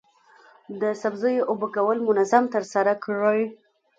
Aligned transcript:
د 0.81 0.83
سبزیو 1.01 1.47
اوبه 1.51 1.67
کول 1.75 1.97
منظم 2.07 2.43
ترسره 2.55 2.93
کړئ. 3.03 3.41